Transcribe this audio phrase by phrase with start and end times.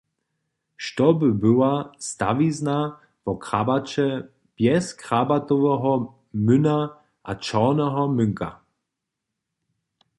[0.85, 1.73] Što by była
[2.05, 2.77] stawizna
[3.25, 4.07] wo Krabaće
[4.55, 5.93] bjez Krabatoweho
[6.45, 6.79] młyna
[7.29, 8.49] a čorneho młynka!